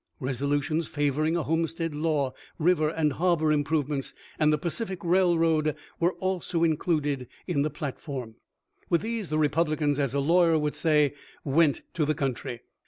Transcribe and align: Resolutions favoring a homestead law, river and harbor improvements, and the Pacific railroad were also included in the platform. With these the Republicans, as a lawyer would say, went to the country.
Resolutions 0.19 0.87
favoring 0.87 1.35
a 1.35 1.43
homestead 1.43 1.93
law, 1.93 2.33
river 2.57 2.89
and 2.89 3.13
harbor 3.13 3.51
improvements, 3.51 4.15
and 4.39 4.51
the 4.51 4.57
Pacific 4.57 4.97
railroad 5.03 5.75
were 5.99 6.13
also 6.13 6.63
included 6.63 7.27
in 7.45 7.61
the 7.61 7.69
platform. 7.69 8.33
With 8.89 9.01
these 9.01 9.29
the 9.29 9.37
Republicans, 9.37 9.99
as 9.99 10.15
a 10.15 10.19
lawyer 10.19 10.57
would 10.57 10.73
say, 10.73 11.13
went 11.45 11.83
to 11.93 12.03
the 12.03 12.15
country. 12.15 12.61